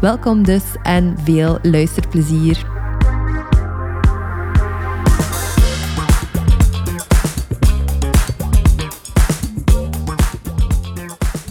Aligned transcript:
Welkom 0.00 0.42
dus 0.44 0.62
en 0.82 1.18
veel 1.24 1.58
luisterplezier. 1.62 2.66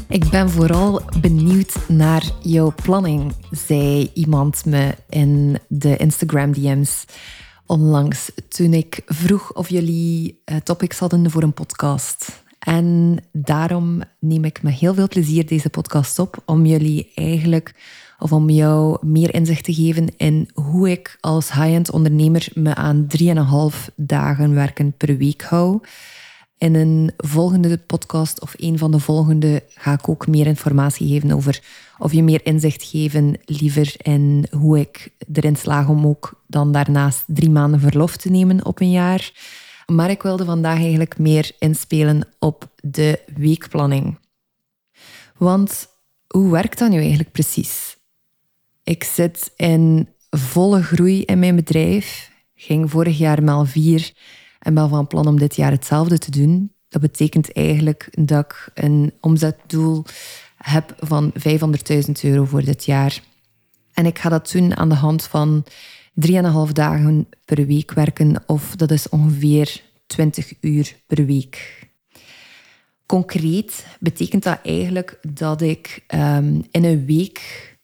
Ik 0.10 0.30
ben 0.30 0.50
vooral 0.50 1.02
benieuwd 1.22 1.88
naar 1.88 2.32
jouw 2.42 2.74
planning, 2.84 3.34
zei 3.52 4.12
iemand 4.14 4.66
me 4.66 4.96
in 5.10 5.60
de 5.68 5.98
Instagram 5.98 6.52
DM's 6.52 7.06
onlangs 7.66 8.32
toen 8.48 8.74
ik 8.74 9.02
vroeg 9.06 9.54
of 9.54 9.70
jullie 9.70 10.42
eh, 10.46 10.58
topics 10.58 11.00
hadden 11.00 11.32
voor 11.32 11.44
een 11.44 11.54
podcast. 11.54 12.44
En 12.60 13.18
daarom 13.32 14.02
neem 14.20 14.44
ik 14.44 14.64
met 14.64 14.74
heel 14.74 14.94
veel 14.94 15.08
plezier 15.08 15.46
deze 15.46 15.70
podcast 15.70 16.20
op 16.20 16.42
om 16.46 16.66
jullie 16.66 17.12
eigenlijk 17.16 17.74
of 18.20 18.32
om 18.32 18.50
jou 18.50 18.98
meer 19.02 19.34
inzicht 19.34 19.64
te 19.64 19.74
geven 19.74 20.18
in 20.18 20.50
hoe 20.54 20.92
ik 20.92 21.18
als 21.20 21.52
high-end 21.54 21.92
ondernemer 21.92 22.48
me 22.54 22.76
aan 22.76 23.08
3,5 23.74 23.94
dagen 23.96 24.54
werken 24.54 24.94
per 24.98 25.18
week 25.18 25.42
hou. 25.42 25.80
In 26.58 26.76
een 26.76 27.12
volgende 27.18 27.78
podcast 27.78 28.42
of 28.42 28.54
een 28.58 28.78
van 28.78 28.92
de 28.92 29.00
volgende 29.00 29.64
ga 29.76 29.94
ik 29.94 30.10
ook 30.10 30.28
meer 30.28 30.48
informatie 30.48 31.08
geven 31.08 31.32
over 31.32 31.64
of 31.98 32.14
je 32.14 32.24
meer 32.24 32.46
inzicht 32.46 32.84
geven 32.84 33.38
liever 33.46 33.96
in 33.98 34.48
hoe 34.52 34.80
ik 34.80 35.12
erin 35.34 35.56
slaag 35.56 35.88
om 35.88 36.08
ook 36.08 36.44
dan 36.48 36.72
daarnaast 36.72 37.24
drie 37.28 37.50
maanden 37.50 37.80
verlof 37.80 38.18
te 38.18 38.30
nemen 38.30 38.66
op 38.66 38.80
een 38.80 38.92
jaar. 38.92 39.32
Maar 39.86 40.10
ik 40.10 40.22
wilde 40.22 40.46
vandaag 40.46 40.78
eigenlijk 40.78 41.18
meer 41.18 41.52
inspelen 41.60 42.28
op 42.40 42.70
de 42.82 43.20
weekplanning. 43.36 44.20
Want 45.38 45.88
hoe 46.28 46.52
werkt 46.52 46.80
dat 46.80 46.90
nu 46.90 46.98
eigenlijk 46.98 47.32
precies? 47.32 47.97
Ik 48.88 49.04
zit 49.04 49.52
in 49.56 50.08
volle 50.30 50.84
groei 50.84 51.24
in 51.24 51.40
mijn 51.40 51.56
bedrijf. 51.56 52.32
Ging 52.56 52.90
vorig 52.92 53.18
jaar 53.18 53.44
maal 53.44 53.66
vier 53.66 54.14
en 54.60 54.74
ben 54.74 54.90
van 54.90 55.08
plan 55.08 55.28
om 55.28 55.40
dit 55.40 55.56
jaar 55.56 55.72
hetzelfde 55.72 56.18
te 56.18 56.32
doen. 56.32 56.72
Dat 56.90 57.02
betekent 57.02 57.54
eigenlijk 57.54 58.08
dat 58.12 58.46
ik 58.46 58.70
een 58.74 59.14
omzetdoel 59.22 60.06
heb 60.58 60.96
van 61.00 61.34
500.000 61.34 62.12
euro 62.22 62.46
voor 62.46 62.64
dit 62.64 62.86
jaar. 62.86 63.22
En 63.94 64.06
ik 64.06 64.20
ga 64.20 64.30
dat 64.30 64.52
doen 64.52 64.78
aan 64.78 64.90
de 64.90 64.96
hand 64.96 65.24
van 65.24 65.66
3,5 66.28 66.72
dagen 66.74 67.30
per 67.46 67.66
week 67.66 67.92
werken, 67.92 68.44
of 68.46 68.76
dat 68.76 68.92
is 68.92 69.10
ongeveer 69.10 69.82
20 70.06 70.54
uur 70.62 70.96
per 71.08 71.26
week. 71.26 71.88
Concreet 73.06 73.86
betekent 74.00 74.44
dat 74.44 74.60
eigenlijk 74.64 75.20
dat 75.30 75.62
ik 75.62 76.04
um, 76.14 76.64
in 76.72 76.84
een 76.84 77.06
week 77.06 77.76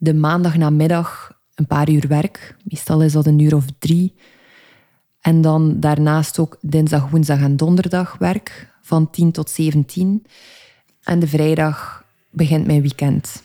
de 0.00 0.14
maandag 0.14 0.56
namiddag 0.56 1.38
een 1.54 1.66
paar 1.66 1.90
uur 1.90 2.08
werk. 2.08 2.56
Meestal 2.64 3.02
is 3.02 3.12
dat 3.12 3.26
een 3.26 3.38
uur 3.38 3.54
of 3.54 3.64
drie. 3.78 4.14
En 5.20 5.40
dan 5.40 5.80
daarnaast 5.80 6.38
ook 6.38 6.58
dinsdag, 6.60 7.10
woensdag 7.10 7.40
en 7.40 7.56
donderdag 7.56 8.16
werk 8.18 8.72
van 8.82 9.10
10 9.10 9.32
tot 9.32 9.50
17. 9.50 10.26
En 11.02 11.18
de 11.18 11.26
vrijdag 11.26 12.04
begint 12.30 12.66
mijn 12.66 12.80
weekend. 12.80 13.42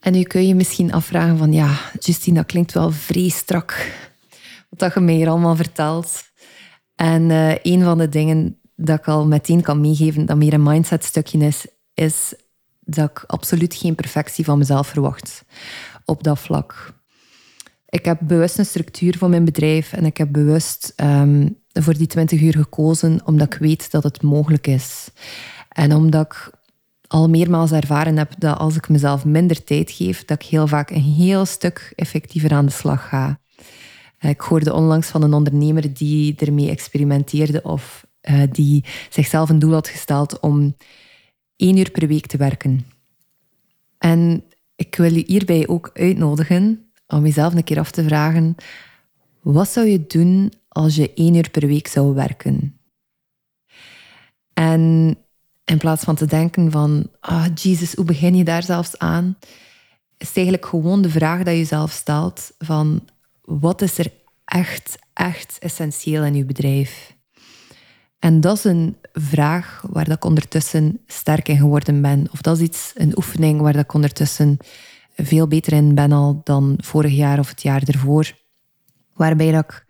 En 0.00 0.12
nu 0.12 0.22
kun 0.22 0.46
je 0.46 0.54
misschien 0.54 0.92
afvragen 0.92 1.38
van 1.38 1.52
ja, 1.52 1.78
Justine, 1.98 2.36
dat 2.36 2.46
klinkt 2.46 2.72
wel 2.72 2.90
vrij 2.90 3.28
strak. 3.28 3.92
Wat 4.68 4.78
dat 4.78 4.94
je 4.94 5.00
mij 5.00 5.14
hier 5.14 5.28
allemaal 5.28 5.56
vertelt. 5.56 6.22
En 6.94 7.30
uh, 7.30 7.54
een 7.62 7.82
van 7.82 7.98
de 7.98 8.08
dingen 8.08 8.58
dat 8.76 8.98
ik 8.98 9.08
al 9.08 9.26
meteen 9.26 9.62
kan 9.62 9.80
meegeven, 9.80 10.26
dat 10.26 10.36
meer 10.36 10.52
een 10.52 10.62
mindset 10.62 11.04
stukje 11.04 11.38
is, 11.38 11.66
is 11.94 12.34
dat 12.90 13.10
ik 13.10 13.24
absoluut 13.26 13.74
geen 13.74 13.94
perfectie 13.94 14.44
van 14.44 14.58
mezelf 14.58 14.86
verwacht 14.86 15.44
op 16.04 16.22
dat 16.22 16.38
vlak. 16.38 16.94
Ik 17.88 18.04
heb 18.04 18.18
bewust 18.22 18.58
een 18.58 18.66
structuur 18.66 19.18
voor 19.18 19.28
mijn 19.28 19.44
bedrijf 19.44 19.92
en 19.92 20.04
ik 20.04 20.16
heb 20.16 20.32
bewust 20.32 20.92
um, 20.96 21.58
voor 21.72 21.94
die 21.94 22.06
20 22.06 22.40
uur 22.40 22.52
gekozen 22.52 23.20
omdat 23.24 23.54
ik 23.54 23.60
weet 23.60 23.90
dat 23.90 24.02
het 24.02 24.22
mogelijk 24.22 24.66
is. 24.66 25.10
En 25.68 25.94
omdat 25.94 26.24
ik 26.24 26.50
al 27.06 27.28
meermaals 27.28 27.72
ervaren 27.72 28.16
heb 28.16 28.32
dat 28.38 28.58
als 28.58 28.76
ik 28.76 28.88
mezelf 28.88 29.24
minder 29.24 29.64
tijd 29.64 29.90
geef, 29.90 30.24
dat 30.24 30.42
ik 30.42 30.48
heel 30.48 30.66
vaak 30.66 30.90
een 30.90 31.02
heel 31.02 31.44
stuk 31.44 31.92
effectiever 31.96 32.52
aan 32.52 32.66
de 32.66 32.72
slag 32.72 33.08
ga. 33.08 33.40
Ik 34.20 34.40
hoorde 34.40 34.74
onlangs 34.74 35.08
van 35.08 35.22
een 35.22 35.32
ondernemer 35.34 35.94
die 35.94 36.34
ermee 36.36 36.70
experimenteerde 36.70 37.62
of 37.62 38.06
uh, 38.30 38.42
die 38.52 38.84
zichzelf 39.08 39.48
een 39.48 39.58
doel 39.58 39.72
had 39.72 39.88
gesteld 39.88 40.40
om 40.40 40.74
één 41.58 41.76
uur 41.76 41.90
per 41.90 42.08
week 42.08 42.26
te 42.26 42.36
werken. 42.36 42.86
En 43.98 44.44
ik 44.76 44.94
wil 44.94 45.14
je 45.14 45.24
hierbij 45.26 45.68
ook 45.68 45.90
uitnodigen 45.94 46.90
om 47.06 47.24
jezelf 47.24 47.54
een 47.54 47.64
keer 47.64 47.78
af 47.78 47.90
te 47.90 48.04
vragen: 48.04 48.54
wat 49.40 49.68
zou 49.68 49.86
je 49.86 50.06
doen 50.06 50.52
als 50.68 50.96
je 50.96 51.14
één 51.14 51.34
uur 51.34 51.50
per 51.50 51.66
week 51.66 51.86
zou 51.86 52.14
werken? 52.14 52.78
En 54.54 55.16
in 55.64 55.78
plaats 55.78 56.04
van 56.04 56.14
te 56.14 56.26
denken 56.26 56.70
van, 56.70 57.10
ah, 57.20 57.32
oh, 57.32 57.46
Jesus, 57.54 57.94
hoe 57.94 58.04
begin 58.04 58.34
je 58.34 58.44
daar 58.44 58.62
zelfs 58.62 58.98
aan? 58.98 59.38
Is 60.16 60.32
eigenlijk 60.32 60.66
gewoon 60.66 61.02
de 61.02 61.10
vraag 61.10 61.42
dat 61.42 61.56
je 61.56 61.64
zelf 61.64 61.90
stelt 61.90 62.52
van, 62.58 63.08
wat 63.42 63.82
is 63.82 63.98
er 63.98 64.12
echt, 64.44 64.98
echt 65.12 65.58
essentieel 65.58 66.24
in 66.24 66.34
je 66.34 66.44
bedrijf? 66.44 67.16
En 68.18 68.40
dat 68.40 68.56
is 68.56 68.64
een 68.64 68.96
vraag 69.12 69.84
waar 69.90 70.10
ik 70.10 70.24
ondertussen 70.24 71.00
sterk 71.06 71.48
in 71.48 71.56
geworden 71.56 72.02
ben. 72.02 72.28
Of 72.32 72.40
dat 72.40 72.56
is 72.56 72.62
iets, 72.62 72.92
een 72.94 73.16
oefening 73.16 73.60
waar 73.60 73.76
ik 73.76 73.94
ondertussen 73.94 74.56
veel 75.16 75.48
beter 75.48 75.72
in 75.72 75.94
ben 75.94 76.12
al 76.12 76.40
dan 76.44 76.78
vorig 76.82 77.12
jaar 77.12 77.38
of 77.38 77.48
het 77.48 77.62
jaar 77.62 77.82
ervoor. 77.82 78.32
Waarbij 79.14 79.48
ik 79.48 79.86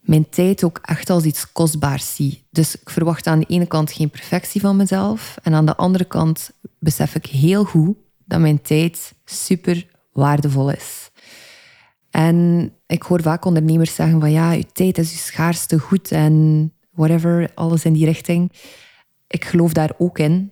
mijn 0.00 0.28
tijd 0.28 0.64
ook 0.64 0.78
echt 0.82 1.10
als 1.10 1.24
iets 1.24 1.52
kostbaars 1.52 2.14
zie. 2.14 2.46
Dus 2.50 2.80
ik 2.80 2.90
verwacht 2.90 3.26
aan 3.26 3.38
de 3.38 3.46
ene 3.46 3.66
kant 3.66 3.92
geen 3.92 4.10
perfectie 4.10 4.60
van 4.60 4.76
mezelf. 4.76 5.36
En 5.42 5.54
aan 5.54 5.66
de 5.66 5.76
andere 5.76 6.04
kant 6.04 6.50
besef 6.78 7.14
ik 7.14 7.26
heel 7.26 7.64
goed 7.64 7.96
dat 8.24 8.40
mijn 8.40 8.62
tijd 8.62 9.14
super 9.24 9.86
waardevol 10.12 10.70
is. 10.70 11.10
En 12.10 12.70
ik 12.86 13.02
hoor 13.02 13.22
vaak 13.22 13.44
ondernemers 13.44 13.94
zeggen 13.94 14.20
van 14.20 14.30
ja, 14.30 14.52
je 14.52 14.66
tijd 14.72 14.98
is 14.98 15.10
je 15.10 15.18
schaarste 15.18 15.78
goed 15.78 16.12
en 16.12 16.72
whatever, 16.96 17.50
alles 17.54 17.84
in 17.84 17.92
die 17.92 18.04
richting. 18.04 18.52
Ik 19.26 19.44
geloof 19.44 19.72
daar 19.72 19.92
ook 19.98 20.18
in. 20.18 20.50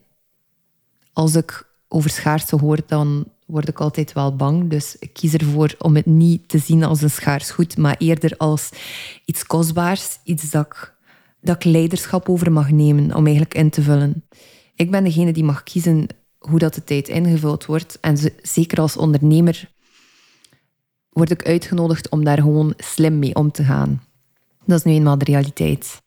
Als 1.13 1.35
ik 1.35 1.67
over 1.89 2.11
schaarste 2.11 2.57
hoor, 2.57 2.79
dan 2.87 3.25
word 3.47 3.69
ik 3.69 3.81
altijd 3.81 4.13
wel 4.13 4.37
bang. 4.37 4.71
Dus 4.71 4.97
ik 4.99 5.13
kies 5.13 5.35
ervoor 5.35 5.75
om 5.79 5.97
het 5.97 6.07
niet 6.07 6.49
te 6.49 6.59
zien 6.59 6.85
als 6.85 7.03
een 7.03 7.11
schaars 7.11 7.51
goed, 7.51 7.77
maar 7.77 7.97
eerder 7.99 8.37
als 8.37 8.71
iets 9.25 9.47
kostbaars, 9.47 10.19
iets 10.25 10.51
dat 10.51 10.67
ik, 10.67 10.95
dat 11.41 11.65
leiderschap 11.65 12.29
over 12.29 12.53
mag 12.53 12.71
nemen 12.71 13.15
om 13.15 13.25
eigenlijk 13.25 13.55
in 13.55 13.71
te 13.71 13.83
vullen. 13.83 14.25
Ik 14.75 14.91
ben 14.91 15.05
degene 15.05 15.33
die 15.33 15.45
mag 15.45 15.63
kiezen 15.63 16.07
hoe 16.39 16.59
dat 16.59 16.75
de 16.75 16.85
tijd 16.85 17.09
ingevuld 17.09 17.67
wordt. 17.67 17.99
En 18.01 18.17
zeker 18.43 18.81
als 18.81 18.97
ondernemer 18.97 19.73
word 21.09 21.31
ik 21.31 21.47
uitgenodigd 21.47 22.09
om 22.09 22.25
daar 22.25 22.39
gewoon 22.39 22.75
slim 22.77 23.19
mee 23.19 23.35
om 23.35 23.51
te 23.51 23.65
gaan. 23.65 24.03
Dat 24.67 24.79
is 24.79 24.85
nu 24.85 24.93
eenmaal 24.93 25.19
de 25.19 25.25
realiteit. 25.25 26.03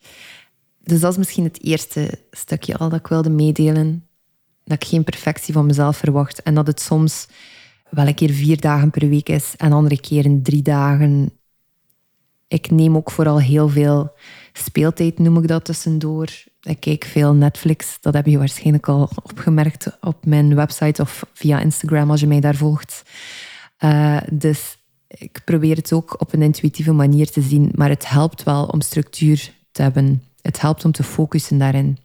Dus 0.83 0.99
dat 0.99 1.11
is 1.11 1.17
misschien 1.17 1.43
het 1.43 1.63
eerste 1.63 2.19
stukje 2.31 2.77
al 2.77 2.89
dat 2.89 2.99
ik 2.99 3.07
wilde 3.07 3.29
meedelen. 3.29 4.07
Dat 4.63 4.83
ik 4.83 4.89
geen 4.89 5.03
perfectie 5.03 5.53
van 5.53 5.65
mezelf 5.65 5.97
verwacht 5.97 6.41
en 6.41 6.53
dat 6.53 6.67
het 6.67 6.81
soms 6.81 7.27
wel 7.89 8.07
een 8.07 8.15
keer 8.15 8.31
vier 8.31 8.61
dagen 8.61 8.91
per 8.91 9.09
week 9.09 9.29
is 9.29 9.53
en 9.57 9.71
andere 9.71 9.99
keren 9.99 10.41
drie 10.43 10.61
dagen. 10.61 11.31
Ik 12.47 12.71
neem 12.71 12.95
ook 12.95 13.11
vooral 13.11 13.39
heel 13.39 13.69
veel 13.69 14.13
speeltijd, 14.53 15.19
noem 15.19 15.37
ik 15.37 15.47
dat 15.47 15.65
tussendoor. 15.65 16.27
Ik 16.61 16.79
kijk 16.79 17.05
veel 17.05 17.33
Netflix, 17.33 17.97
dat 18.01 18.13
heb 18.13 18.25
je 18.25 18.37
waarschijnlijk 18.37 18.87
al 18.87 19.09
opgemerkt 19.23 19.97
op 20.01 20.25
mijn 20.25 20.55
website 20.55 21.01
of 21.01 21.25
via 21.33 21.59
Instagram 21.59 22.11
als 22.11 22.19
je 22.19 22.27
mij 22.27 22.39
daar 22.39 22.55
volgt. 22.55 23.03
Uh, 23.79 24.17
dus 24.31 24.76
ik 25.07 25.41
probeer 25.45 25.75
het 25.75 25.93
ook 25.93 26.21
op 26.21 26.33
een 26.33 26.41
intuïtieve 26.41 26.91
manier 26.91 27.31
te 27.31 27.41
zien, 27.41 27.71
maar 27.75 27.89
het 27.89 28.09
helpt 28.09 28.43
wel 28.43 28.65
om 28.65 28.81
structuur 28.81 29.53
te 29.71 29.81
hebben. 29.81 30.23
Het 30.41 30.61
helpt 30.61 30.85
om 30.85 30.91
te 30.91 31.03
focussen 31.03 31.57
daarin. 31.57 31.97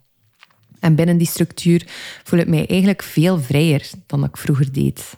En 0.79 0.95
binnen 0.95 1.17
die 1.17 1.27
structuur 1.27 1.83
voel 2.23 2.39
ik 2.39 2.47
mij 2.47 2.67
eigenlijk 2.67 3.03
veel 3.03 3.39
vrijer 3.39 3.89
dan 4.05 4.23
ik 4.23 4.37
vroeger 4.37 4.71
deed. 4.71 5.17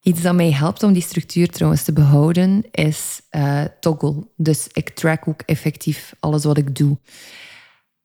Iets 0.00 0.22
dat 0.22 0.34
mij 0.34 0.52
helpt 0.52 0.82
om 0.82 0.92
die 0.92 1.02
structuur 1.02 1.48
trouwens 1.48 1.82
te 1.82 1.92
behouden, 1.92 2.64
is 2.70 3.20
uh, 3.30 3.64
toggle. 3.80 4.26
Dus 4.36 4.68
ik 4.72 4.90
track 4.90 5.28
ook 5.28 5.40
effectief 5.46 6.14
alles 6.20 6.44
wat 6.44 6.56
ik 6.56 6.76
doe. 6.76 6.98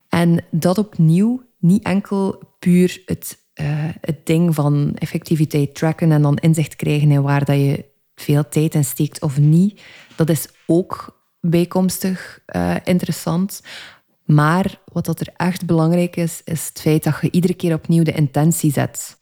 En 0.10 0.44
dat 0.52 0.78
opnieuw 0.78 1.44
niet 1.58 1.84
enkel 1.84 2.42
puur 2.60 3.02
het, 3.06 3.38
uh, 3.62 3.68
het 4.02 4.26
ding 4.26 4.56
van 4.56 4.96
effectiviteit 4.96 5.76
tracken 5.76 6.12
en 6.12 6.22
dan 6.22 6.38
inzicht 6.38 6.76
krijgen 6.76 7.12
in 7.12 7.22
waar 7.22 7.46
dat 7.46 7.56
je 7.56 7.86
veel 8.22 8.48
tijd 8.50 8.76
in 8.76 8.86
steekt 8.86 9.22
of 9.22 9.38
niet. 9.38 9.82
Dat 10.16 10.30
is 10.30 10.48
ook 10.66 11.20
bijkomstig 11.40 12.40
uh, 12.56 12.76
interessant. 12.84 13.62
Maar 14.26 14.80
wat 14.94 15.06
dat 15.06 15.20
er 15.20 15.30
echt 15.38 15.66
belangrijk 15.66 16.16
is, 16.16 16.42
is 16.46 16.68
het 16.68 16.82
feit 16.82 17.04
dat 17.04 17.18
je 17.22 17.32
iedere 17.32 17.54
keer 17.54 17.74
opnieuw 17.74 18.04
de 18.04 18.12
intentie 18.12 18.72
zet. 18.72 19.18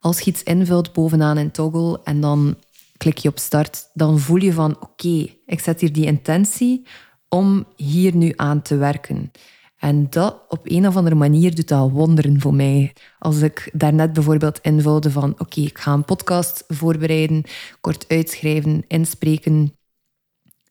Als 0.00 0.20
je 0.20 0.30
iets 0.30 0.42
invult 0.42 0.92
bovenaan 0.92 1.38
in 1.38 1.50
Toggle 1.50 2.00
en 2.04 2.20
dan 2.20 2.56
klik 2.96 3.18
je 3.18 3.28
op 3.28 3.38
start, 3.38 3.90
dan 3.94 4.18
voel 4.18 4.40
je 4.40 4.52
van 4.52 4.76
oké, 4.80 5.26
ik 5.46 5.60
zet 5.60 5.80
hier 5.80 5.92
die 5.92 6.06
intentie 6.06 6.86
om 7.28 7.66
hier 7.76 8.16
nu 8.16 8.32
aan 8.36 8.62
te 8.62 8.76
werken. 8.76 9.30
En 9.82 10.06
dat 10.10 10.44
op 10.48 10.60
een 10.62 10.86
of 10.86 10.96
andere 10.96 11.14
manier 11.14 11.54
doet 11.54 11.68
dat 11.68 11.90
wonderen 11.90 12.40
voor 12.40 12.54
mij. 12.54 12.92
Als 13.18 13.40
ik 13.40 13.70
daarnet 13.72 14.12
bijvoorbeeld 14.12 14.58
invulde 14.60 15.10
van 15.10 15.34
oké, 15.38 15.60
ik 15.60 15.78
ga 15.78 15.92
een 15.92 16.04
podcast 16.04 16.64
voorbereiden, 16.68 17.44
kort 17.80 18.04
uitschrijven, 18.08 18.84
inspreken. 18.88 19.76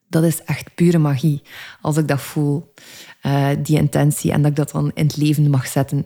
Dat 0.08 0.24
is 0.24 0.44
echt 0.44 0.76
pure 0.76 0.98
magie 0.98 1.42
als 1.82 1.98
ik 1.98 2.08
dat 2.08 2.22
voel, 2.22 2.74
uh, 3.24 3.50
die 3.64 3.78
intentie, 3.78 4.32
en 4.32 4.42
dat 4.42 4.52
ik 4.52 4.58
dat 4.58 4.72
dan 4.72 4.92
in 4.94 5.06
het 5.06 5.18
leven 5.18 5.50
mag 5.50 5.68
zetten. 5.68 6.06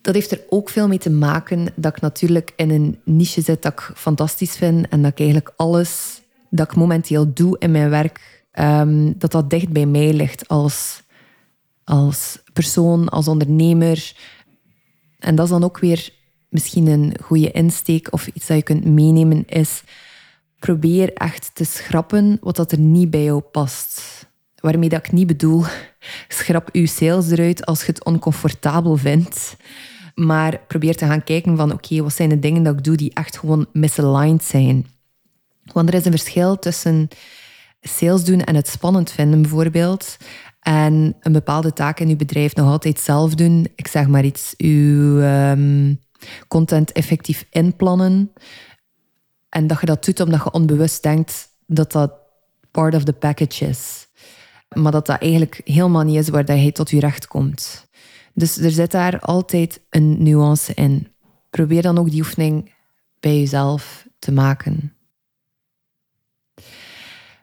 Dat 0.00 0.14
heeft 0.14 0.30
er 0.30 0.40
ook 0.48 0.68
veel 0.68 0.88
mee 0.88 0.98
te 0.98 1.10
maken 1.10 1.72
dat 1.76 1.96
ik 1.96 2.02
natuurlijk 2.02 2.52
in 2.56 2.70
een 2.70 3.00
niche 3.04 3.40
zit 3.40 3.62
dat 3.62 3.72
ik 3.72 3.90
fantastisch 3.94 4.56
vind 4.56 4.88
en 4.88 5.02
dat 5.02 5.10
ik 5.10 5.18
eigenlijk 5.18 5.52
alles 5.56 6.22
dat 6.50 6.70
ik 6.70 6.76
momenteel 6.76 7.32
doe 7.32 7.56
in 7.58 7.70
mijn 7.70 7.90
werk, 7.90 8.44
um, 8.52 9.18
dat 9.18 9.32
dat 9.32 9.50
dicht 9.50 9.68
bij 9.68 9.86
mij 9.86 10.12
ligt 10.12 10.48
als 10.48 11.01
als 11.84 12.38
persoon, 12.52 13.08
als 13.08 13.28
ondernemer. 13.28 14.12
En 15.18 15.34
dat 15.34 15.44
is 15.44 15.50
dan 15.50 15.64
ook 15.64 15.78
weer 15.78 16.12
misschien 16.48 16.86
een 16.86 17.14
goede 17.22 17.50
insteek 17.50 18.12
of 18.12 18.26
iets 18.26 18.46
dat 18.46 18.56
je 18.56 18.62
kunt 18.62 18.84
meenemen, 18.84 19.44
is 19.46 19.82
probeer 20.58 21.12
echt 21.12 21.50
te 21.54 21.64
schrappen 21.64 22.38
wat 22.40 22.56
dat 22.56 22.72
er 22.72 22.78
niet 22.78 23.10
bij 23.10 23.24
jou 23.24 23.40
past. 23.40 24.02
Waarmee 24.56 24.88
dat 24.88 25.06
ik 25.06 25.12
niet 25.12 25.26
bedoel, 25.26 25.64
schrap 26.28 26.68
je 26.72 26.86
sales 26.86 27.30
eruit 27.30 27.66
als 27.66 27.80
je 27.80 27.86
het 27.86 28.04
oncomfortabel 28.04 28.96
vindt. 28.96 29.56
Maar 30.14 30.60
probeer 30.68 30.96
te 30.96 31.06
gaan 31.06 31.24
kijken 31.24 31.56
van 31.56 31.72
oké, 31.72 32.02
wat 32.02 32.12
zijn 32.12 32.28
de 32.28 32.38
dingen 32.38 32.62
dat 32.62 32.74
ik 32.74 32.84
doe 32.84 32.96
die 32.96 33.14
echt 33.14 33.38
gewoon 33.38 33.66
misaligned 33.72 34.44
zijn. 34.44 34.86
Want 35.72 35.88
er 35.88 35.94
is 35.94 36.04
een 36.04 36.10
verschil 36.10 36.58
tussen 36.58 37.08
sales 37.80 38.24
doen 38.24 38.44
en 38.44 38.54
het 38.54 38.68
spannend 38.68 39.10
vinden 39.10 39.42
bijvoorbeeld. 39.42 40.16
En 40.62 41.16
een 41.20 41.32
bepaalde 41.32 41.72
taak 41.72 42.00
in 42.00 42.08
uw 42.08 42.16
bedrijf 42.16 42.54
nog 42.54 42.68
altijd 42.68 43.00
zelf 43.00 43.34
doen. 43.34 43.68
Ik 43.74 43.88
zeg 43.88 44.06
maar 44.06 44.24
iets, 44.24 44.54
uw 44.56 45.20
um, 45.20 46.00
content 46.48 46.92
effectief 46.92 47.46
inplannen. 47.50 48.32
En 49.48 49.66
dat 49.66 49.80
je 49.80 49.86
dat 49.86 50.04
doet 50.04 50.20
omdat 50.20 50.42
je 50.44 50.52
onbewust 50.52 51.02
denkt 51.02 51.48
dat 51.66 51.92
dat 51.92 52.12
part 52.70 52.94
of 52.94 53.04
the 53.04 53.12
package 53.12 53.66
is. 53.66 54.08
Maar 54.74 54.92
dat 54.92 55.06
dat 55.06 55.20
eigenlijk 55.20 55.60
helemaal 55.64 56.02
niet 56.02 56.16
is 56.16 56.28
waar 56.28 56.44
dat 56.44 56.62
je 56.62 56.72
tot 56.72 56.90
je 56.90 57.00
recht 57.00 57.26
komt. 57.26 57.86
Dus 58.34 58.56
er 58.56 58.70
zit 58.70 58.90
daar 58.90 59.20
altijd 59.20 59.80
een 59.90 60.22
nuance 60.22 60.74
in. 60.74 61.12
Probeer 61.50 61.82
dan 61.82 61.98
ook 61.98 62.10
die 62.10 62.20
oefening 62.20 62.74
bij 63.20 63.38
jezelf 63.38 64.06
te 64.18 64.32
maken. 64.32 64.96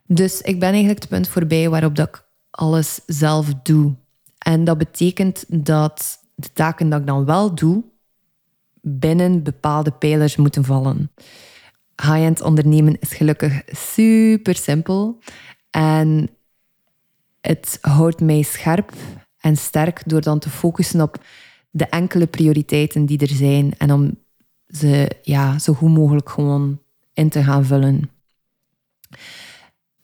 Dus 0.06 0.42
ik 0.42 0.60
ben 0.60 0.70
eigenlijk 0.70 1.00
het 1.00 1.10
punt 1.10 1.28
voorbij 1.28 1.70
waarop 1.70 1.96
dat 1.96 2.08
ik 2.08 2.28
alles 2.52 3.00
zelf 3.06 3.54
doe. 3.64 3.96
En 4.38 4.64
dat 4.64 4.78
betekent 4.78 5.46
dat 5.66 6.20
de 6.36 6.54
taken 6.54 6.90
dat 6.90 7.00
ik 7.00 7.08
dan 7.08 7.26
wel 7.26 7.56
doe, 7.56 7.84
binnen 8.82 9.44
bepaalde 9.44 9.92
pijlers 9.92 10.36
moeten 10.36 10.64
vallen. 10.64 11.12
High-end 12.02 12.42
ondernemen 12.42 13.00
is 13.00 13.14
gelukkig 13.14 13.62
super 13.66 14.56
simpel. 14.56 15.20
En 15.70 16.30
het 17.42 17.78
houdt 17.82 18.22
mij 18.22 18.42
scherp 18.42 18.94
en 19.40 19.58
sterk 19.58 20.02
door 20.06 20.22
dan 20.22 20.40
te 20.40 20.50
focussen 20.50 21.02
op 21.02 21.24
de 21.72 21.86
enkele 21.86 22.28
prioriteiten 22.28 23.06
die 23.06 23.18
er 23.18 23.28
zijn 23.28 23.74
en 23.78 23.92
om 23.92 24.18
ze 24.68 25.12
ja, 25.22 25.60
zo 25.60 25.74
goed 25.74 25.90
mogelijk 25.90 26.30
gewoon 26.30 26.80
in 27.14 27.30
te 27.30 27.44
gaan 27.44 27.66
vullen 27.66 28.10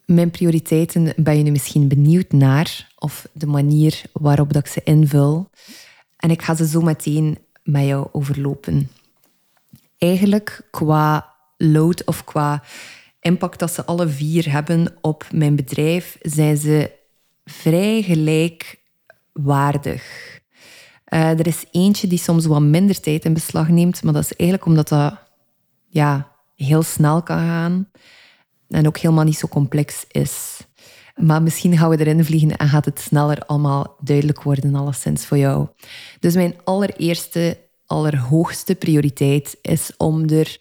mijn 0.06 0.30
prioriteiten 0.30 1.12
ben 1.16 1.36
je 1.36 1.42
nu 1.42 1.50
misschien 1.50 1.88
benieuwd 1.88 2.32
naar 2.32 2.88
of 2.98 3.28
de 3.32 3.46
manier 3.46 4.02
waarop 4.12 4.52
dat 4.52 4.66
ik 4.66 4.72
ze 4.72 4.80
invul. 4.84 5.50
En 6.16 6.30
ik 6.30 6.42
ga 6.42 6.54
ze 6.54 6.66
zo 6.66 6.80
meteen 6.80 7.38
met 7.62 7.84
jou 7.84 8.08
overlopen. 8.12 8.90
Eigenlijk 9.98 10.68
qua 10.70 11.34
load 11.56 12.04
of 12.04 12.24
qua 12.24 12.62
impact 13.20 13.58
dat 13.58 13.72
ze 13.72 13.84
alle 13.84 14.08
vier 14.08 14.50
hebben 14.50 14.96
op 15.00 15.26
mijn 15.32 15.56
bedrijf, 15.56 16.18
zijn 16.20 16.56
ze 16.56 16.92
vrij 17.44 18.02
gelijkwaardig. 18.02 20.34
Uh, 21.08 21.38
er 21.38 21.46
is 21.46 21.64
eentje 21.70 22.06
die 22.06 22.18
soms 22.18 22.46
wat 22.46 22.60
minder 22.60 23.00
tijd 23.00 23.24
in 23.24 23.34
beslag 23.34 23.68
neemt, 23.68 24.02
maar 24.02 24.12
dat 24.12 24.22
is 24.22 24.36
eigenlijk 24.36 24.68
omdat 24.68 24.88
dat 24.88 25.14
ja, 25.88 26.32
heel 26.54 26.82
snel 26.82 27.22
kan 27.22 27.38
gaan 27.38 27.88
en 28.68 28.86
ook 28.86 28.98
helemaal 28.98 29.24
niet 29.24 29.38
zo 29.38 29.48
complex 29.48 30.04
is. 30.08 30.60
Maar 31.16 31.42
misschien 31.42 31.76
gaan 31.76 31.90
we 31.90 31.98
erin 31.98 32.24
vliegen 32.24 32.56
en 32.56 32.68
gaat 32.68 32.84
het 32.84 33.00
sneller 33.00 33.38
allemaal 33.46 33.96
duidelijk 34.00 34.42
worden, 34.42 34.74
alleszins 34.74 35.26
voor 35.26 35.38
jou. 35.38 35.68
Dus 36.20 36.34
mijn 36.34 36.54
allereerste, 36.64 37.58
allerhoogste 37.86 38.74
prioriteit 38.74 39.58
is 39.62 39.90
om 39.96 40.28
er 40.28 40.60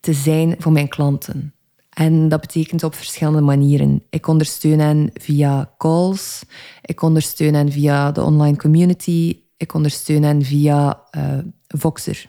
te 0.00 0.12
zijn 0.12 0.54
voor 0.58 0.72
mijn 0.72 0.88
klanten. 0.88 1.54
En 1.90 2.28
dat 2.28 2.40
betekent 2.40 2.82
op 2.82 2.94
verschillende 2.94 3.40
manieren. 3.40 4.02
Ik 4.10 4.26
ondersteun 4.26 4.78
hen 4.78 5.10
via 5.14 5.74
calls, 5.78 6.42
ik 6.82 7.02
ondersteun 7.02 7.54
hen 7.54 7.72
via 7.72 8.12
de 8.12 8.22
online 8.22 8.56
community, 8.56 9.40
ik 9.56 9.74
ondersteun 9.74 10.22
hen 10.22 10.44
via 10.44 11.02
uh, 11.16 11.38
Voxer. 11.66 12.28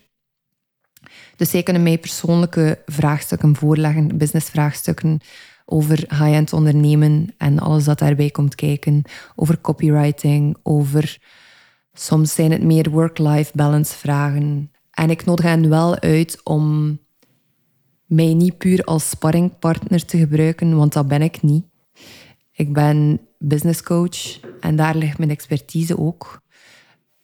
Dus 1.38 1.50
zij 1.50 1.63
kunnen 1.63 1.84
mij 1.84 1.98
persoonlijke 1.98 2.82
vraagstukken 2.86 3.56
voorleggen, 3.56 4.17
businessvraagstukken 4.17 5.20
over 5.65 5.98
high-end 5.98 6.53
ondernemen 6.53 7.34
en 7.38 7.60
alles 7.60 7.84
dat 7.84 8.00
daarbij 8.00 8.29
komt 8.29 8.56
kijken, 8.56 9.01
over 9.36 9.62
copywriting, 9.62 10.58
over 10.63 11.17
soms 11.94 12.34
zijn 12.34 12.51
het 12.51 12.63
meer 12.63 12.89
work-life 12.89 13.51
balance 13.56 13.94
vragen. 13.94 14.72
En 14.91 15.10
ik 15.10 15.25
nodig 15.25 15.46
hen 15.46 15.70
wel 15.70 16.00
uit 16.00 16.39
om 16.44 16.98
mij 18.06 18.34
niet 18.34 18.58
puur 18.58 18.84
als 18.84 19.10
sparringpartner 19.10 20.06
te 20.06 20.17
gebruiken, 20.17 20.75
want 20.75 20.94
dat 20.94 21.08
ben 21.08 21.22
ik 21.22 21.41
niet. 21.41 21.65
Ik 22.51 22.74
ben 22.74 23.20
business 23.38 23.84
coach 23.84 24.39
en 24.60 24.75
daar 24.75 24.96
ligt 24.96 25.17
mijn 25.17 25.29
expertise 25.29 25.98
ook. 25.98 26.41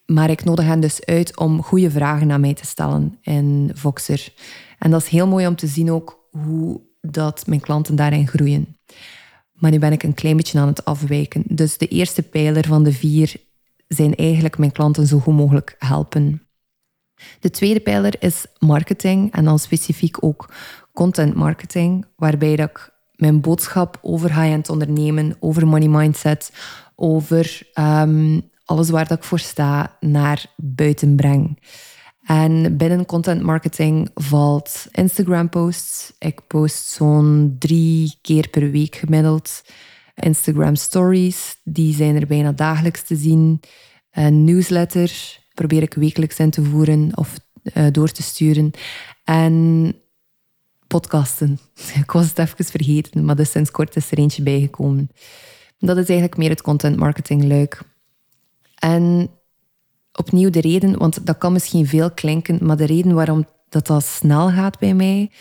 Maar 0.05 0.29
ik 0.29 0.43
nodig 0.43 0.65
hen 0.65 0.79
dus 0.79 1.05
uit 1.05 1.38
om 1.38 1.63
goede 1.63 1.91
vragen 1.91 2.31
aan 2.31 2.41
mij 2.41 2.53
te 2.53 2.65
stellen 2.65 3.17
in 3.22 3.72
Voxer. 3.74 4.33
En 4.79 4.91
dat 4.91 5.01
is 5.01 5.07
heel 5.07 5.27
mooi 5.27 5.48
om 5.48 5.55
te 5.55 5.67
zien 5.67 5.91
ook 5.91 6.27
hoe 6.31 6.81
dat 7.01 7.48
mijn 7.48 7.62
klanten 7.62 7.95
daarin 7.95 8.27
groeien. 8.27 8.77
Maar 9.53 9.72
nu 9.72 9.79
ben 9.79 9.91
ik 9.91 10.03
een 10.03 10.13
klein 10.13 10.38
beetje 10.38 10.60
aan 10.60 10.67
het 10.67 10.86
afwijken. 10.86 11.43
Dus 11.48 11.77
de 11.77 11.88
eerste 11.88 12.22
pijler 12.22 12.67
van 12.67 12.83
de 12.83 12.93
vier 12.93 13.36
zijn 13.88 14.15
eigenlijk 14.15 14.57
mijn 14.57 14.72
klanten 14.72 15.07
zo 15.07 15.19
goed 15.19 15.36
mogelijk 15.36 15.75
helpen. 15.77 16.48
De 17.39 17.50
tweede 17.50 17.79
pijler 17.79 18.15
is 18.19 18.45
marketing 18.60 19.31
en 19.31 19.45
dan 19.45 19.60
specifiek 19.60 20.24
ook 20.24 20.53
content 20.93 21.33
marketing, 21.33 22.05
waarbij 22.15 22.55
dat 22.55 22.69
ik 22.69 22.89
mijn 23.15 23.41
boodschap 23.41 24.00
over 24.01 24.41
high-end 24.41 24.69
ondernemen, 24.69 25.36
over 25.39 25.67
money 25.67 25.88
mindset, 25.88 26.51
over 26.95 27.62
um, 27.79 28.51
alles 28.65 28.89
waar 28.89 29.08
dat 29.08 29.17
ik 29.17 29.24
voor 29.24 29.39
sta 29.39 29.98
naar 30.00 30.46
buiten 30.55 31.15
breng. 31.15 31.60
En 32.24 32.77
binnen 32.77 33.05
content 33.05 33.41
marketing 33.41 34.10
valt 34.13 34.88
Instagram 34.91 35.50
posts. 35.50 36.13
Ik 36.20 36.48
post 36.48 36.88
zo'n 36.88 37.55
drie 37.60 38.17
keer 38.22 38.50
per 38.50 38.72
week 38.72 38.96
gemiddeld. 38.96 39.63
Instagram 40.15 40.75
stories, 40.75 41.55
die 41.63 41.96
zijn 41.96 42.15
er 42.15 42.27
bijna 42.27 42.51
dagelijks 42.51 43.03
te 43.03 43.15
zien. 43.15 43.60
Een 44.12 44.43
newsletter 44.43 45.39
probeer 45.53 45.82
ik 45.82 45.93
wekelijks 45.93 46.39
in 46.39 46.50
te 46.50 46.63
voeren 46.63 47.17
of 47.17 47.38
uh, 47.63 47.88
door 47.91 48.12
te 48.12 48.24
sturen. 48.24 48.72
En 49.24 49.96
podcasten. 50.88 51.60
Ik 52.03 52.12
was 52.12 52.27
het 52.27 52.39
even 52.39 52.65
vergeten, 52.65 53.25
maar 53.25 53.36
dus 53.36 53.51
sinds 53.51 53.72
kort 53.72 53.96
is 53.96 54.12
er 54.12 54.17
eentje 54.17 54.43
bijgekomen. 54.43 55.10
Dat 55.77 55.98
is 55.98 56.08
eigenlijk 56.08 56.38
meer 56.38 56.50
het 56.50 56.62
content 56.62 56.98
marketing 56.98 57.43
leuk. 57.43 57.82
En 58.84 59.30
opnieuw 60.12 60.50
de 60.50 60.62
reden, 60.62 60.98
want 60.98 61.25
dat 61.25 61.38
kan 61.38 61.54
misschien 61.54 61.88
veel 61.88 62.12
klinken, 62.12 62.58
maar 62.62 62.78
de 62.78 62.86
reden 62.86 63.13
waarom 63.13 63.48
dat 63.70 63.88
dat 63.88 64.04
snel 64.04 64.50
gaat 64.50 64.80
bij 64.80 64.94
mij, 64.94 65.32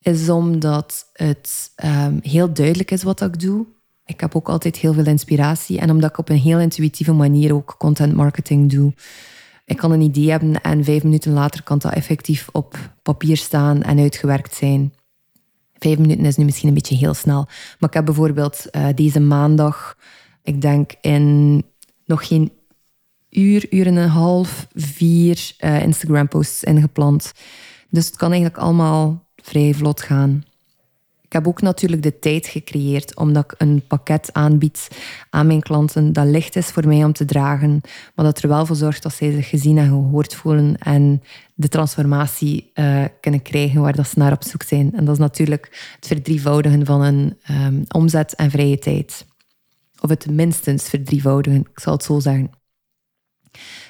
is 0.00 0.28
omdat 0.28 1.10
het 1.12 1.72
ehm, 1.74 2.18
heel 2.22 2.52
duidelijk 2.52 2.90
is 2.90 3.02
wat 3.02 3.20
ik 3.20 3.40
doe. 3.40 3.66
Ik 4.04 4.20
heb 4.20 4.36
ook 4.36 4.48
altijd 4.48 4.76
heel 4.76 4.92
veel 4.92 5.06
inspiratie 5.06 5.78
en 5.78 5.90
omdat 5.90 6.10
ik 6.10 6.18
op 6.18 6.28
een 6.28 6.38
heel 6.38 6.58
intuïtieve 6.58 7.12
manier 7.12 7.54
ook 7.54 7.74
content 7.78 8.14
marketing 8.14 8.70
doe. 8.70 8.92
Ik 9.64 9.76
kan 9.76 9.92
een 9.92 10.00
idee 10.00 10.30
hebben 10.30 10.60
en 10.60 10.84
vijf 10.84 11.02
minuten 11.02 11.32
later 11.32 11.62
kan 11.62 11.78
dat 11.78 11.92
effectief 11.92 12.48
op 12.52 12.92
papier 13.02 13.36
staan 13.36 13.82
en 13.82 13.98
uitgewerkt 13.98 14.54
zijn. 14.54 14.94
Vijf 15.78 15.98
minuten 15.98 16.24
is 16.24 16.36
nu 16.36 16.44
misschien 16.44 16.68
een 16.68 16.74
beetje 16.74 16.96
heel 16.96 17.14
snel. 17.14 17.44
Maar 17.78 17.88
ik 17.88 17.94
heb 17.94 18.04
bijvoorbeeld 18.04 18.66
uh, 18.72 18.86
deze 18.94 19.20
maandag, 19.20 19.96
ik 20.42 20.60
denk 20.60 20.92
in 21.00 21.64
nog 22.04 22.26
geen 22.26 22.52
uur, 23.30 23.66
uur 23.70 23.86
en 23.86 23.96
een 23.96 24.08
half, 24.08 24.66
vier 24.74 25.52
uh, 25.60 25.82
Instagram-posts 25.82 26.64
ingepland. 26.64 27.32
Dus 27.90 28.06
het 28.06 28.16
kan 28.16 28.30
eigenlijk 28.30 28.62
allemaal 28.62 29.26
vrij 29.36 29.74
vlot 29.74 30.02
gaan. 30.02 30.42
Ik 31.28 31.34
heb 31.34 31.46
ook 31.46 31.60
natuurlijk 31.60 32.02
de 32.02 32.18
tijd 32.18 32.46
gecreëerd 32.46 33.16
omdat 33.16 33.44
ik 33.44 33.54
een 33.58 33.82
pakket 33.86 34.32
aanbied 34.32 34.88
aan 35.30 35.46
mijn 35.46 35.62
klanten 35.62 36.12
dat 36.12 36.26
licht 36.26 36.56
is 36.56 36.66
voor 36.66 36.86
mij 36.86 37.04
om 37.04 37.12
te 37.12 37.24
dragen, 37.24 37.80
maar 38.14 38.24
dat 38.24 38.42
er 38.42 38.48
wel 38.48 38.66
voor 38.66 38.76
zorgt 38.76 39.02
dat 39.02 39.14
zij 39.14 39.32
zich 39.32 39.48
gezien 39.48 39.78
en 39.78 39.88
gehoord 39.88 40.34
voelen 40.34 40.76
en 40.78 41.22
de 41.54 41.68
transformatie 41.68 42.70
uh, 42.74 43.04
kunnen 43.20 43.42
krijgen 43.42 43.80
waar 43.80 43.96
dat 43.96 44.08
ze 44.08 44.18
naar 44.18 44.32
op 44.32 44.44
zoek 44.44 44.62
zijn. 44.62 44.92
En 44.94 45.04
dat 45.04 45.14
is 45.14 45.20
natuurlijk 45.20 45.94
het 45.96 46.06
verdrievoudigen 46.06 46.86
van 46.86 47.00
een 47.00 47.38
um, 47.50 47.84
omzet 47.88 48.34
en 48.34 48.50
vrije 48.50 48.78
tijd. 48.78 49.26
Of 50.00 50.10
het 50.10 50.30
minstens 50.30 50.88
verdrievoudigen, 50.88 51.60
ik 51.60 51.80
zal 51.80 51.92
het 51.92 52.02
zo 52.02 52.20
zeggen. 52.20 52.50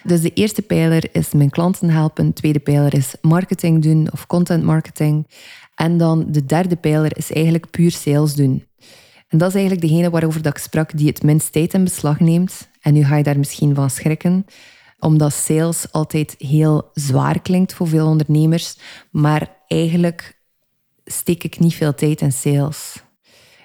Dus 0.02 0.20
de 0.20 0.32
eerste 0.32 0.62
pijler 0.62 1.08
is 1.12 1.32
mijn 1.32 1.50
klanten 1.50 1.90
helpen. 1.90 2.26
De 2.26 2.32
tweede 2.32 2.58
pijler 2.58 2.94
is 2.94 3.14
marketing 3.20 3.82
doen 3.82 4.08
of 4.12 4.26
content 4.26 4.64
marketing. 4.64 5.26
En 5.74 5.98
dan 5.98 6.26
de 6.28 6.44
derde 6.44 6.76
pijler 6.76 7.16
is 7.16 7.32
eigenlijk 7.32 7.70
puur 7.70 7.90
sales 7.90 8.34
doen. 8.34 8.66
En 9.28 9.38
dat 9.38 9.48
is 9.48 9.54
eigenlijk 9.54 9.88
degene 9.88 10.10
waarover 10.10 10.42
dat 10.42 10.56
ik 10.56 10.62
sprak 10.62 10.96
die 10.96 11.06
het 11.06 11.22
minst 11.22 11.52
tijd 11.52 11.74
in 11.74 11.84
beslag 11.84 12.20
neemt. 12.20 12.68
En 12.80 12.94
nu 12.94 13.04
ga 13.04 13.16
je 13.16 13.22
daar 13.22 13.38
misschien 13.38 13.74
van 13.74 13.90
schrikken, 13.90 14.46
omdat 14.98 15.32
sales 15.32 15.92
altijd 15.92 16.34
heel 16.38 16.90
zwaar 16.92 17.40
klinkt 17.40 17.74
voor 17.74 17.88
veel 17.88 18.06
ondernemers. 18.06 18.78
Maar 19.10 19.56
eigenlijk 19.66 20.40
steek 21.04 21.44
ik 21.44 21.58
niet 21.58 21.74
veel 21.74 21.94
tijd 21.94 22.20
in 22.20 22.32
sales. 22.32 23.02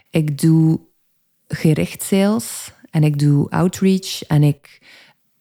Ik 0.09 0.41
doe 0.41 0.79
gericht 1.47 2.03
sales 2.03 2.71
en 2.89 3.03
ik 3.03 3.19
doe 3.19 3.49
outreach 3.49 4.23
en 4.23 4.43
ik, 4.43 4.81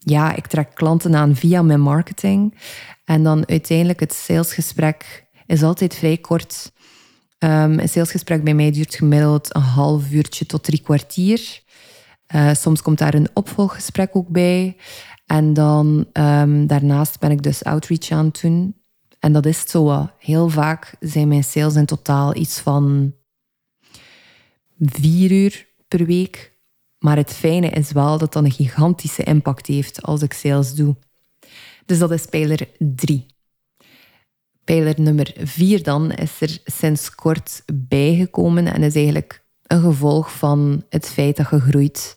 ja, 0.04 0.34
ik 0.34 0.46
trek 0.46 0.74
klanten 0.74 1.14
aan 1.14 1.36
via 1.36 1.62
mijn 1.62 1.80
marketing. 1.80 2.58
En 3.04 3.22
dan 3.22 3.48
uiteindelijk 3.48 4.00
het 4.00 4.12
salesgesprek 4.12 5.26
is 5.46 5.62
altijd 5.62 5.94
vrij 5.94 6.16
kort. 6.16 6.72
Um, 7.38 7.78
een 7.78 7.88
salesgesprek 7.88 8.44
bij 8.44 8.54
mij 8.54 8.70
duurt 8.70 8.94
gemiddeld 8.94 9.54
een 9.54 9.62
half 9.62 10.10
uurtje 10.10 10.46
tot 10.46 10.64
drie 10.64 10.82
kwartier. 10.82 11.62
Uh, 12.34 12.54
soms 12.54 12.82
komt 12.82 12.98
daar 12.98 13.14
een 13.14 13.30
opvolggesprek 13.34 14.16
ook 14.16 14.28
bij. 14.28 14.76
En 15.26 15.54
dan 15.54 16.06
um, 16.12 16.66
daarnaast 16.66 17.20
ben 17.20 17.30
ik 17.30 17.42
dus 17.42 17.64
outreach 17.64 18.10
aan 18.10 18.24
het 18.24 18.40
doen. 18.40 18.76
En 19.18 19.32
dat 19.32 19.46
is 19.46 19.70
zo. 19.70 20.10
Heel 20.18 20.48
vaak 20.48 20.94
zijn 21.00 21.28
mijn 21.28 21.44
sales 21.44 21.74
in 21.74 21.86
totaal 21.86 22.36
iets 22.36 22.58
van 22.60 23.14
vier 24.78 25.32
uur 25.32 25.66
per 25.88 26.06
week. 26.06 26.51
Maar 27.02 27.16
het 27.16 27.32
fijne 27.32 27.68
is 27.68 27.92
wel 27.92 28.18
dat 28.18 28.32
dat 28.32 28.44
een 28.44 28.50
gigantische 28.50 29.22
impact 29.22 29.66
heeft 29.66 30.02
als 30.02 30.22
ik 30.22 30.32
sales 30.32 30.74
doe. 30.74 30.96
Dus 31.86 31.98
dat 31.98 32.10
is 32.10 32.26
pijler 32.26 32.68
3. 32.78 33.26
Pijler 34.64 35.00
nummer 35.00 35.34
vier 35.38 35.82
dan 35.82 36.12
is 36.12 36.40
er 36.40 36.58
sinds 36.64 37.14
kort 37.14 37.62
bijgekomen 37.74 38.66
en 38.66 38.82
is 38.82 38.94
eigenlijk 38.94 39.44
een 39.66 39.80
gevolg 39.80 40.32
van 40.32 40.84
het 40.88 41.08
feit 41.08 41.36
dat 41.36 41.50
je 41.50 41.60
groeit. 41.60 42.16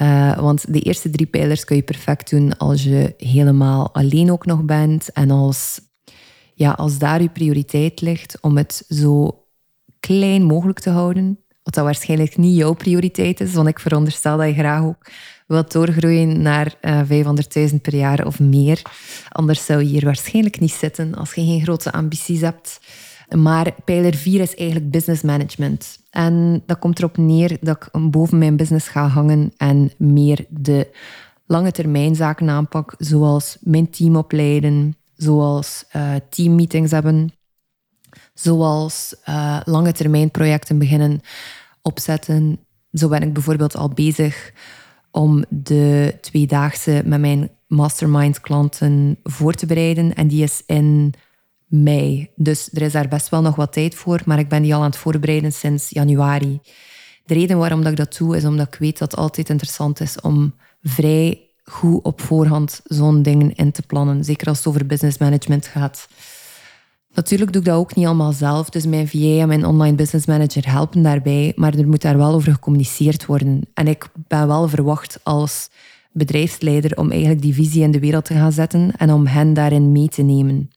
Uh, 0.00 0.38
want 0.38 0.72
de 0.72 0.80
eerste 0.80 1.10
drie 1.10 1.26
pijlers 1.26 1.64
kun 1.64 1.76
je 1.76 1.82
perfect 1.82 2.30
doen 2.30 2.58
als 2.58 2.82
je 2.82 3.14
helemaal 3.16 3.94
alleen 3.94 4.32
ook 4.32 4.46
nog 4.46 4.62
bent 4.62 5.12
en 5.12 5.30
als, 5.30 5.80
ja, 6.54 6.70
als 6.70 6.98
daar 6.98 7.22
je 7.22 7.28
prioriteit 7.28 8.00
ligt 8.00 8.40
om 8.40 8.56
het 8.56 8.84
zo 8.88 9.44
klein 10.00 10.44
mogelijk 10.44 10.80
te 10.80 10.90
houden. 10.90 11.43
Wat 11.64 11.74
dat 11.74 11.84
waarschijnlijk 11.84 12.36
niet 12.36 12.56
jouw 12.56 12.72
prioriteit 12.72 13.40
is, 13.40 13.52
want 13.52 13.68
ik 13.68 13.78
veronderstel 13.78 14.36
dat 14.36 14.46
je 14.46 14.54
graag 14.54 14.82
ook 14.82 15.10
wilt 15.46 15.72
doorgroeien 15.72 16.42
naar 16.42 16.74
uh, 16.80 17.20
eh, 17.20 17.70
500.000 17.70 17.80
per 17.82 17.94
jaar 17.94 18.26
of 18.26 18.40
meer. 18.40 18.82
Anders 19.28 19.64
zou 19.64 19.80
je 19.80 19.88
hier 19.88 20.04
waarschijnlijk 20.04 20.60
niet 20.60 20.72
zitten 20.72 21.14
als 21.14 21.34
je 21.34 21.44
geen 21.44 21.62
grote 21.62 21.92
ambities 21.92 22.40
hebt. 22.40 22.80
Maar 23.36 23.74
pijler 23.84 24.14
4 24.14 24.40
is 24.40 24.54
eigenlijk 24.54 24.90
business 24.90 25.22
management. 25.22 25.98
En 26.10 26.62
dat 26.66 26.78
komt 26.78 26.98
erop 26.98 27.16
neer 27.16 27.56
dat 27.60 27.76
ik 27.76 28.10
boven 28.10 28.38
mijn 28.38 28.56
business 28.56 28.88
ga 28.88 29.06
hangen 29.06 29.52
en 29.56 29.92
meer 29.98 30.44
de 30.48 30.90
lange 31.46 31.70
termijn 31.70 32.14
zaken 32.14 32.48
aanpak, 32.50 32.94
zoals 32.98 33.56
mijn 33.60 33.90
team 33.90 34.16
opleiden, 34.16 34.96
zoals 35.16 35.84
uh, 35.96 36.14
teammeetings 36.28 36.90
hebben, 36.90 37.32
zoals 38.34 39.14
uh, 39.28 39.60
lange 39.64 39.92
termijn 39.92 40.30
projecten 40.30 40.78
beginnen 40.78 41.20
opzetten. 41.82 42.58
Zo 42.92 43.08
ben 43.08 43.22
ik 43.22 43.32
bijvoorbeeld 43.32 43.76
al 43.76 43.88
bezig 43.88 44.52
om 45.10 45.44
de 45.48 46.16
tweedaagse 46.20 47.02
met 47.04 47.20
mijn 47.20 47.50
mastermind 47.66 48.40
klanten 48.40 49.18
voor 49.22 49.52
te 49.52 49.66
bereiden. 49.66 50.14
En 50.14 50.28
die 50.28 50.42
is 50.42 50.62
in 50.66 51.14
mei. 51.66 52.30
Dus 52.36 52.68
er 52.72 52.82
is 52.82 52.92
daar 52.92 53.08
best 53.08 53.28
wel 53.28 53.42
nog 53.42 53.56
wat 53.56 53.72
tijd 53.72 53.94
voor, 53.94 54.20
maar 54.24 54.38
ik 54.38 54.48
ben 54.48 54.62
die 54.62 54.74
al 54.74 54.80
aan 54.80 54.86
het 54.86 54.96
voorbereiden 54.96 55.52
sinds 55.52 55.90
januari. 55.90 56.60
De 57.24 57.34
reden 57.34 57.58
waarom 57.58 57.82
dat 57.82 57.90
ik 57.90 57.98
dat 57.98 58.16
doe, 58.16 58.36
is 58.36 58.44
omdat 58.44 58.66
ik 58.66 58.74
weet 58.74 58.98
dat 58.98 59.10
het 59.10 59.20
altijd 59.20 59.48
interessant 59.48 60.00
is 60.00 60.20
om 60.20 60.54
vrij 60.82 61.40
goed 61.64 62.04
op 62.04 62.20
voorhand 62.20 62.80
zo'n 62.84 63.22
dingen 63.22 63.54
in 63.54 63.72
te 63.72 63.82
plannen. 63.82 64.24
Zeker 64.24 64.46
als 64.46 64.58
het 64.58 64.66
over 64.66 64.86
business 64.86 65.18
management 65.18 65.66
gaat. 65.66 66.08
Natuurlijk 67.14 67.52
doe 67.52 67.62
ik 67.62 67.68
dat 67.68 67.78
ook 67.78 67.94
niet 67.94 68.06
allemaal 68.06 68.32
zelf. 68.32 68.70
Dus 68.70 68.86
mijn 68.86 69.08
VA 69.08 69.38
en 69.38 69.48
mijn 69.48 69.66
online 69.66 69.96
business 69.96 70.26
manager 70.26 70.70
helpen 70.70 71.02
daarbij. 71.02 71.52
Maar 71.56 71.74
er 71.74 71.88
moet 71.88 72.02
daar 72.02 72.16
wel 72.16 72.34
over 72.34 72.52
gecommuniceerd 72.52 73.26
worden. 73.26 73.60
En 73.74 73.88
ik 73.88 74.08
ben 74.28 74.46
wel 74.46 74.68
verwacht 74.68 75.20
als 75.22 75.70
bedrijfsleider 76.12 76.96
om 76.98 77.10
eigenlijk 77.10 77.42
die 77.42 77.54
visie 77.54 77.82
in 77.82 77.90
de 77.90 77.98
wereld 77.98 78.24
te 78.24 78.34
gaan 78.34 78.52
zetten 78.52 78.92
en 78.96 79.12
om 79.12 79.26
hen 79.26 79.54
daarin 79.54 79.92
mee 79.92 80.08
te 80.08 80.22
nemen. 80.22 80.70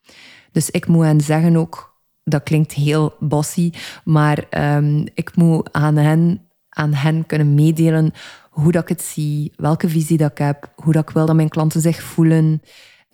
Dus 0.51 0.69
ik 0.69 0.87
moet 0.87 1.05
hen 1.05 1.21
zeggen 1.21 1.55
ook, 1.55 1.95
dat 2.23 2.43
klinkt 2.43 2.73
heel 2.73 3.13
bossy, 3.19 3.71
maar 4.03 4.43
um, 4.77 5.05
ik 5.13 5.35
moet 5.35 5.69
aan 5.71 5.95
hen, 5.95 6.41
aan 6.69 6.93
hen 6.93 7.25
kunnen 7.25 7.53
meedelen 7.53 8.13
hoe 8.49 8.71
dat 8.71 8.81
ik 8.81 8.89
het 8.89 9.01
zie, 9.01 9.51
welke 9.55 9.89
visie 9.89 10.17
dat 10.17 10.31
ik 10.31 10.37
heb, 10.37 10.71
hoe 10.75 10.93
dat 10.93 11.09
ik 11.09 11.15
wil 11.15 11.25
dat 11.25 11.35
mijn 11.35 11.49
klanten 11.49 11.81
zich 11.81 12.03
voelen. 12.03 12.61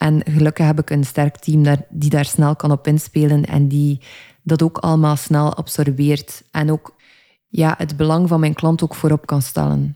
En 0.03 0.21
gelukkig 0.25 0.65
heb 0.65 0.79
ik 0.79 0.89
een 0.89 1.03
sterk 1.03 1.37
team 1.37 1.63
daar, 1.63 1.85
die 1.89 2.09
daar 2.09 2.25
snel 2.25 2.55
kan 2.55 2.71
op 2.71 2.87
inspelen 2.87 3.45
en 3.45 3.67
die 3.67 4.01
dat 4.41 4.61
ook 4.61 4.77
allemaal 4.77 5.15
snel 5.15 5.55
absorbeert. 5.55 6.43
En 6.51 6.71
ook 6.71 6.95
ja, 7.47 7.75
het 7.77 7.97
belang 7.97 8.27
van 8.27 8.39
mijn 8.39 8.53
klant 8.53 8.83
ook 8.83 8.95
voorop 8.95 9.25
kan 9.25 9.41
stellen. 9.41 9.95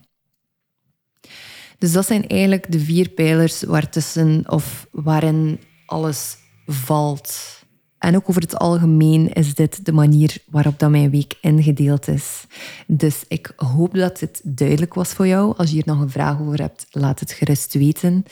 Dus 1.77 1.91
dat 1.91 2.05
zijn 2.05 2.27
eigenlijk 2.27 2.71
de 2.71 2.79
vier 2.79 3.09
pijlers 3.09 3.63
waartussen 3.63 4.43
of 4.47 4.87
waarin 4.91 5.59
alles 5.85 6.37
valt. 6.65 7.57
En 7.97 8.15
ook 8.15 8.29
over 8.29 8.41
het 8.41 8.57
algemeen 8.57 9.33
is 9.33 9.53
dit 9.53 9.85
de 9.85 9.91
manier 9.91 10.37
waarop 10.49 10.79
dat 10.79 10.89
mijn 10.89 11.09
week 11.09 11.37
ingedeeld 11.41 12.07
is. 12.07 12.45
Dus 12.87 13.23
ik 13.27 13.53
hoop 13.55 13.93
dat 13.93 14.19
dit 14.19 14.41
duidelijk 14.43 14.93
was 14.93 15.09
voor 15.09 15.27
jou. 15.27 15.57
Als 15.57 15.67
je 15.69 15.75
hier 15.75 15.83
nog 15.85 15.99
een 15.99 16.09
vraag 16.09 16.39
over 16.39 16.61
hebt, 16.61 16.87
laat 16.91 17.19
het 17.19 17.31
gerust 17.31 17.73
weten. 17.73 18.25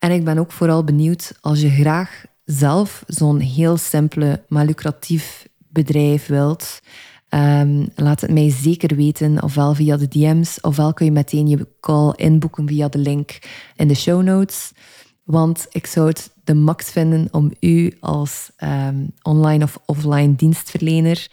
En 0.00 0.10
ik 0.10 0.24
ben 0.24 0.38
ook 0.38 0.52
vooral 0.52 0.84
benieuwd 0.84 1.32
als 1.40 1.60
je 1.60 1.70
graag 1.70 2.24
zelf 2.44 3.04
zo'n 3.06 3.40
heel 3.40 3.76
simpele, 3.76 4.42
maar 4.48 4.64
lucratief 4.64 5.48
bedrijf 5.68 6.26
wilt. 6.26 6.80
Um, 7.28 7.88
laat 7.94 8.20
het 8.20 8.30
mij 8.30 8.50
zeker 8.50 8.96
weten, 8.96 9.42
ofwel 9.42 9.74
via 9.74 9.96
de 9.96 10.08
DM's, 10.08 10.58
ofwel 10.60 10.92
kun 10.92 11.06
je 11.06 11.12
meteen 11.12 11.48
je 11.48 11.66
call 11.80 12.12
inboeken 12.16 12.68
via 12.68 12.88
de 12.88 12.98
link 12.98 13.38
in 13.76 13.88
de 13.88 13.94
show 13.94 14.22
notes. 14.22 14.72
Want 15.24 15.66
ik 15.70 15.86
zou 15.86 16.08
het 16.08 16.30
de 16.44 16.54
max 16.54 16.90
vinden 16.90 17.28
om 17.30 17.52
u 17.60 17.96
als 18.00 18.50
um, 18.58 19.12
online 19.22 19.64
of 19.64 19.78
offline 19.86 20.34
dienstverlener 20.34 21.28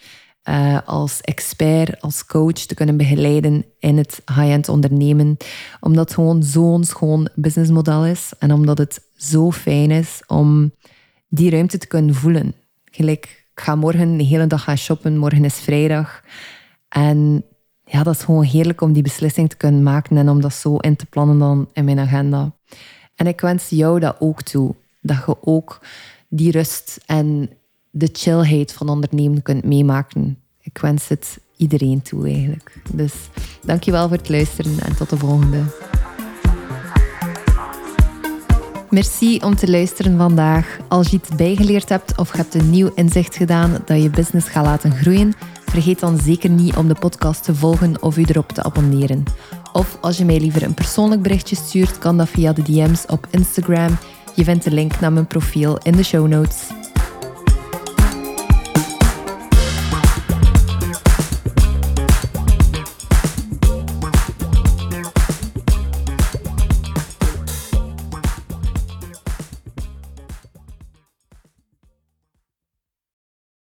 uh, 0.49 0.79
als 0.85 1.21
expert, 1.21 2.01
als 2.01 2.25
coach 2.25 2.53
te 2.53 2.75
kunnen 2.75 2.97
begeleiden 2.97 3.65
in 3.79 3.97
het 3.97 4.21
high-end 4.25 4.69
ondernemen. 4.69 5.37
Omdat 5.79 6.05
het 6.05 6.13
gewoon 6.13 6.43
zo'n 6.43 6.83
schoon 6.83 7.29
businessmodel 7.35 8.05
is 8.05 8.31
en 8.39 8.53
omdat 8.53 8.77
het 8.77 9.01
zo 9.15 9.51
fijn 9.51 9.91
is 9.91 10.23
om 10.27 10.71
die 11.29 11.49
ruimte 11.49 11.77
te 11.77 11.87
kunnen 11.87 12.15
voelen. 12.15 12.53
Gelijk, 12.85 13.45
ik 13.53 13.61
ga 13.61 13.75
morgen 13.75 14.17
de 14.17 14.23
hele 14.23 14.47
dag 14.47 14.63
gaan 14.63 14.77
shoppen, 14.77 15.17
morgen 15.17 15.45
is 15.45 15.55
vrijdag. 15.55 16.21
En 16.89 17.43
ja, 17.83 18.03
dat 18.03 18.15
is 18.15 18.23
gewoon 18.23 18.43
heerlijk 18.43 18.81
om 18.81 18.93
die 18.93 19.03
beslissing 19.03 19.49
te 19.49 19.57
kunnen 19.57 19.83
maken 19.83 20.17
en 20.17 20.29
om 20.29 20.41
dat 20.41 20.53
zo 20.53 20.77
in 20.77 20.95
te 20.95 21.05
plannen 21.05 21.39
dan 21.39 21.69
in 21.73 21.85
mijn 21.85 21.99
agenda. 21.99 22.51
En 23.15 23.27
ik 23.27 23.41
wens 23.41 23.69
jou 23.69 23.99
dat 23.99 24.15
ook 24.19 24.41
toe. 24.41 24.75
Dat 25.01 25.17
je 25.25 25.37
ook 25.41 25.81
die 26.29 26.51
rust 26.51 26.99
en 27.05 27.49
de 27.97 28.09
chillheid 28.11 28.73
van 28.73 28.89
ondernemen 28.89 29.41
kunt 29.41 29.63
meemaken. 29.63 30.37
Ik 30.61 30.77
wens 30.77 31.07
het 31.07 31.39
iedereen 31.55 32.01
toe 32.01 32.27
eigenlijk. 32.27 32.73
Dus 32.93 33.13
dankjewel 33.63 34.07
voor 34.07 34.17
het 34.17 34.29
luisteren 34.29 34.79
en 34.79 34.95
tot 34.95 35.09
de 35.09 35.17
volgende. 35.17 35.63
Merci 38.89 39.39
om 39.39 39.55
te 39.55 39.69
luisteren 39.69 40.17
vandaag. 40.17 40.77
Als 40.87 41.07
je 41.07 41.17
iets 41.17 41.35
bijgeleerd 41.35 41.89
hebt 41.89 42.17
of 42.17 42.31
hebt 42.31 42.53
een 42.53 42.69
nieuw 42.69 42.91
inzicht 42.95 43.35
gedaan 43.35 43.81
dat 43.85 44.01
je 44.01 44.09
business 44.09 44.49
gaat 44.49 44.65
laten 44.65 44.91
groeien, 44.91 45.33
vergeet 45.65 45.99
dan 45.99 46.19
zeker 46.19 46.49
niet 46.49 46.75
om 46.75 46.87
de 46.87 46.95
podcast 46.99 47.43
te 47.43 47.55
volgen 47.55 48.01
of 48.01 48.17
u 48.17 48.23
erop 48.23 48.51
te 48.51 48.63
abonneren. 48.63 49.23
Of 49.73 49.97
als 50.01 50.17
je 50.17 50.25
mij 50.25 50.39
liever 50.39 50.63
een 50.63 50.73
persoonlijk 50.73 51.21
berichtje 51.21 51.55
stuurt, 51.55 51.97
kan 51.97 52.17
dat 52.17 52.29
via 52.29 52.53
de 52.53 52.61
DM's 52.61 53.03
op 53.07 53.27
Instagram. 53.29 53.97
Je 54.35 54.43
vindt 54.43 54.63
de 54.63 54.71
link 54.71 54.99
naar 54.99 55.13
mijn 55.13 55.27
profiel 55.27 55.77
in 55.77 55.91
de 55.91 56.03
show 56.03 56.27
notes. 56.27 56.76